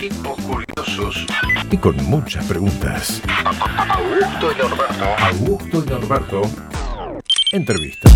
[0.00, 1.26] tipos curiosos
[1.70, 3.20] y con muchas preguntas.
[3.88, 5.04] Augusto y Norberto.
[5.18, 6.42] Augusto y Norberto.
[7.52, 8.08] Entrevista.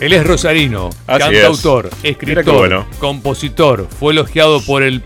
[0.00, 2.86] Él es rosarino, Así cantautor, escritor, bueno.
[2.98, 3.86] compositor.
[3.98, 5.02] Fue elogiado por el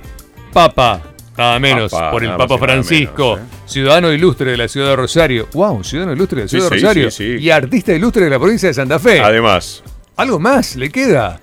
[0.53, 1.03] Papa,
[1.37, 3.57] nada menos, Papa, por el Papa Francisco, menos, ¿eh?
[3.67, 5.49] ciudadano ilustre de la ciudad de Rosario.
[5.53, 5.85] ¡Wow!
[5.85, 7.11] Ciudadano ilustre de la Sí, ciudad de sí, Rosario.
[7.11, 7.45] sí, sí.
[7.45, 9.21] Y artista ilustre de la provincia de Santa Fe.
[9.21, 9.83] Además,
[10.17, 11.41] ¿Algo más le queda?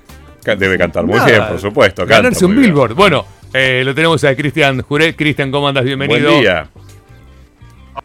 [0.55, 1.25] Debe cantar muy Nada.
[1.27, 2.03] bien, por supuesto.
[2.03, 2.63] canta Ganarse un bien.
[2.67, 2.93] billboard.
[2.93, 5.15] Bueno, eh, lo tenemos a Cristian Juré.
[5.15, 5.83] Cristian, ¿cómo andas?
[5.83, 6.29] Bienvenido.
[6.29, 6.69] Buen día.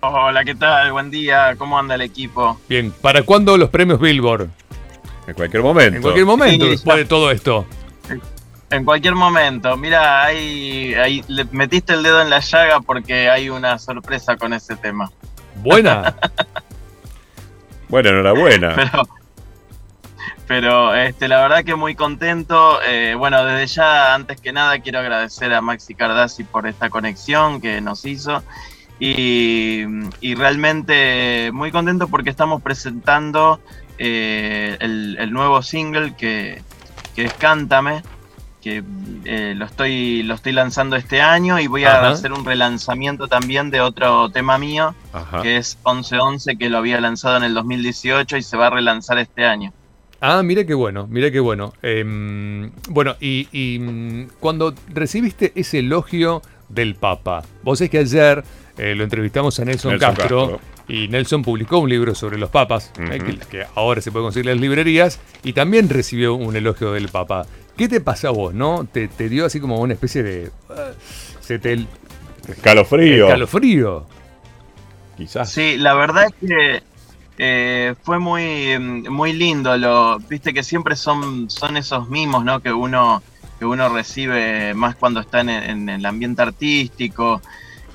[0.00, 0.92] Hola, ¿qué tal?
[0.92, 1.54] Buen día.
[1.56, 2.58] ¿Cómo anda el equipo?
[2.68, 4.48] Bien, ¿para cuándo los premios Billboard?
[5.26, 5.96] En cualquier momento.
[5.96, 7.64] En cualquier momento, Sí, después de todo esto.
[8.70, 9.76] En cualquier momento.
[9.76, 14.52] Mira, ahí, ahí le metiste el dedo en la llaga porque hay una sorpresa con
[14.54, 15.10] ese tema.
[15.56, 16.16] Buena.
[17.88, 18.72] Bueno, enhorabuena.
[18.74, 19.02] Pero,
[20.46, 22.80] pero este, la verdad que muy contento.
[22.82, 27.60] Eh, bueno, desde ya, antes que nada, quiero agradecer a Maxi Cardassi por esta conexión
[27.60, 28.42] que nos hizo.
[29.00, 29.84] Y,
[30.20, 33.60] y realmente muy contento porque estamos presentando
[33.98, 36.62] eh, el, el nuevo single que,
[37.16, 38.02] que es Cántame,
[38.60, 38.84] que
[39.24, 42.10] eh, lo, estoy, lo estoy lanzando este año y voy a Ajá.
[42.10, 45.42] hacer un relanzamiento también de otro tema mío, Ajá.
[45.42, 49.18] que es 1111, que lo había lanzado en el 2018 y se va a relanzar
[49.18, 49.72] este año.
[50.24, 51.72] Ah, mira qué bueno, mira qué bueno.
[51.82, 58.44] Em, bueno, y, y, mm, cuando recibiste ese elogio del Papa, vos es que ayer
[58.78, 60.60] eh, lo entrevistamos a Nelson, Nelson Castro, Castro.
[60.86, 64.48] y Nelson publicó un libro sobre los papas, eh, que, que ahora se puede conseguir
[64.48, 67.44] en las librerías, y también recibió un elogio del Papa.
[67.76, 68.86] ¿Qué te pasa a vos, no?
[68.90, 70.50] ¿Te, te dio así como una especie de...
[70.70, 70.92] ah,
[71.40, 71.88] se te el,
[72.48, 73.26] Escalofrío.
[73.26, 74.06] escalofrío?
[75.16, 75.50] Quizás.
[75.50, 76.82] Sí, la verdad es que
[77.38, 79.76] eh, fue muy, muy lindo.
[79.76, 82.60] Lo, Viste que siempre son, son esos mimos, ¿no?
[82.60, 83.22] Que uno,
[83.58, 87.40] que uno recibe más cuando está en, en el ambiente artístico.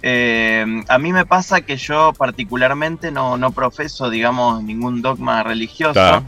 [0.01, 6.23] Eh, a mí me pasa que yo particularmente no, no profeso, digamos, ningún dogma religioso,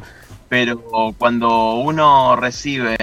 [0.47, 2.97] pero cuando uno recibe,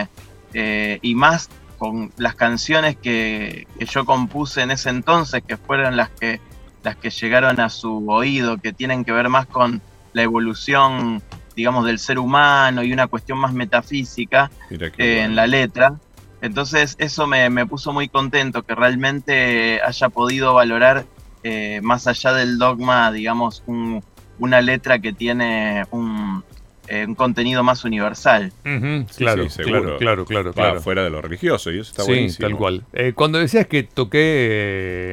[0.54, 1.48] eh, y más
[1.78, 6.40] con las canciones que, que yo compuse en ese entonces, que fueron las que,
[6.82, 9.80] las que llegaron a su oído, que tienen que ver más con
[10.16, 11.22] la evolución,
[11.54, 14.50] digamos, del ser humano y una cuestión más metafísica,
[14.98, 15.92] eh, en la letra.
[16.40, 21.04] Entonces eso me, me puso muy contento, que realmente haya podido valorar,
[21.42, 24.02] eh, más allá del dogma, digamos, un-
[24.38, 26.42] una letra que tiene un,
[26.86, 28.52] eh, un contenido más universal.
[28.64, 29.98] Sí, claro, sí, seguro.
[29.98, 32.48] claro, claro, claro, fuera de lo religioso y eso está sí, buenísimo.
[32.48, 32.84] tal cual.
[32.92, 34.20] Eh, cuando decías que toqué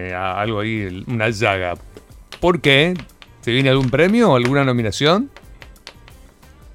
[0.09, 1.75] eh, algo ahí, el- una llaga,
[2.39, 2.95] ¿por qué?
[3.43, 5.29] ¿Se viene algún premio o alguna nominación?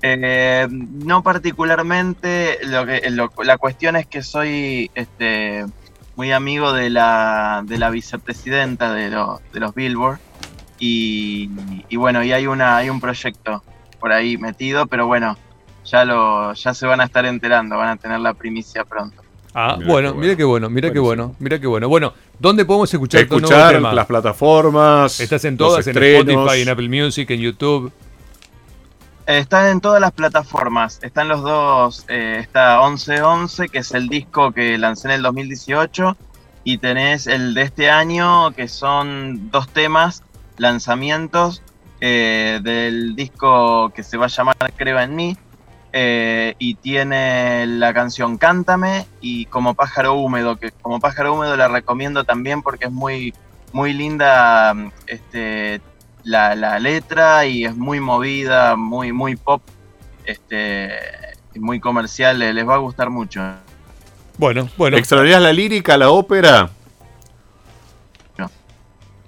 [0.02, 5.64] Eh, no particularmente, lo que, lo- la cuestión es que soy este,
[6.14, 10.20] muy amigo de la, de la vicepresidenta de, los de los Billboard
[10.78, 11.50] y,
[11.88, 13.64] y bueno, y hay, una, hay un proyecto
[13.98, 15.36] por ahí metido, pero bueno,
[15.84, 19.22] ya, lo, ya se van a estar enterando, van a tener la primicia pronto.
[19.60, 21.88] Ah, Mirá bueno, mira qué bueno, mira qué bueno, mira qué bueno.
[21.88, 23.92] Bueno, ¿dónde podemos escuchar, tu nuevo Escuchar tema?
[23.92, 25.18] las plataformas.
[25.18, 25.96] Estás en todas, en.
[26.00, 27.90] Spotify, en Apple Music, en YouTube.
[29.26, 31.00] Están en todas las plataformas.
[31.02, 32.04] Están los dos.
[32.06, 36.16] eh, está 1111, que es el disco que lancé en el 2018.
[36.62, 40.22] Y tenés el de este año, que son dos temas,
[40.56, 41.62] lanzamientos
[42.00, 45.36] eh, del disco que se va a llamar Creo en mí.
[46.00, 51.66] Eh, y tiene la canción Cántame y Como Pájaro Húmedo, que como Pájaro Húmedo la
[51.66, 53.34] recomiendo también porque es muy,
[53.72, 54.76] muy linda.
[55.08, 55.80] Este,
[56.22, 59.60] la, la letra y es muy movida, muy, muy pop,
[60.24, 60.90] este,
[61.52, 63.42] y muy comercial, eh, les va a gustar mucho.
[64.36, 66.70] Bueno, bueno, ¿Extrañarías la lírica, la ópera?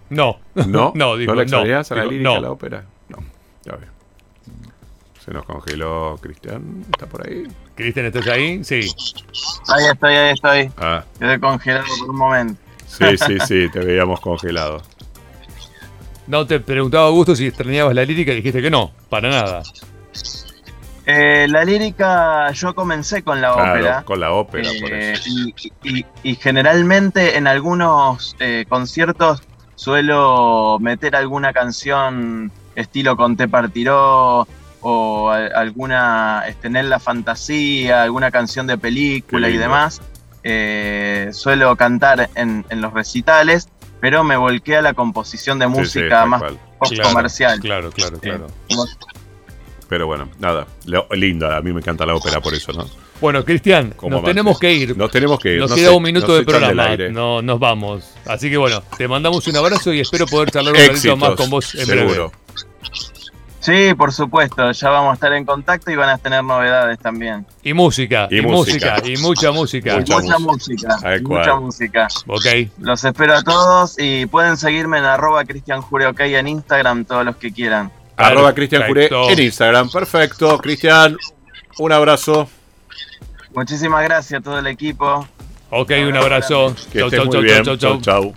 [0.09, 0.39] no.
[0.55, 0.93] ¿No?
[0.95, 2.41] No, digo, ¿No la extrañarías a la digo, lírica, no.
[2.41, 2.85] la ópera?
[3.09, 3.19] No.
[3.65, 4.00] Ya veo.
[5.31, 6.85] Se nos congeló Cristian.
[6.91, 7.45] ¿Está por ahí?
[7.77, 8.65] Cristian, ¿estás ahí?
[8.65, 8.81] Sí.
[9.69, 12.61] Ahí estoy, ahí estoy, Ah, quedé congelado por un momento.
[12.89, 14.83] sí, sí, sí, te veíamos congelado.
[16.27, 19.63] No, te preguntaba Augusto si extrañabas la lírica y dijiste que no, para nada.
[21.07, 24.03] Eh, la lírica, yo comencé con la Claro, ópera.
[24.03, 25.29] con la ópera, por eh, eso.
[25.29, 25.55] y,
[25.85, 29.45] y- y generalmente en algunos eh, conciertos
[29.77, 34.49] suelo meter alguna canción estilo Conté Partiró
[34.83, 40.01] o a- alguna este, en la fantasía, alguna canción de película y demás.
[40.43, 43.69] Eh, suelo cantar en, en los recitales,
[44.01, 46.43] pero me volqué a la composición de Sí, sí, música más
[46.89, 47.61] Claro, comercial.
[47.61, 48.47] Claro, claro, claro.
[49.89, 52.87] Pero bueno, nada, lo- linda, a mí me encanta la ópera por eso, ¿no?
[53.21, 54.31] Bueno, Cristian, como nos amantes.
[54.35, 54.97] tenemos que ir.
[54.97, 55.61] Nos tenemos que ir.
[55.61, 56.97] Nos no queda sé, un minuto de programa.
[57.11, 58.05] No, nos vamos.
[58.25, 61.51] Así que bueno, te mandamos un abrazo y espero poder charlar un ratito más con
[61.51, 62.31] vos en breve.
[63.61, 67.45] Sí, por supuesto, ya vamos a estar en contacto y van a tener novedades también.
[67.63, 68.95] Y música, y, Y música.
[68.95, 69.09] música.
[69.11, 69.97] y mucha música.
[69.99, 72.09] Mucha Mucha música, mucha música.
[72.27, 72.47] Ok.
[72.79, 77.25] Los espero a todos y pueden seguirme en arroba Cristian Jure OK en Instagram, todos
[77.25, 77.93] los que quieran.
[78.17, 79.29] Arroba Cristian Perfecto.
[79.31, 79.91] en Instagram.
[79.91, 80.59] Perfecto.
[80.59, 81.17] Cristian,
[81.79, 82.49] un abrazo.
[83.55, 85.27] Muchísimas gracias a todo el equipo.
[85.71, 86.75] Ok, un abrazo.
[86.93, 87.29] Que Chau, chau,
[87.65, 88.35] chau, Chau, chau.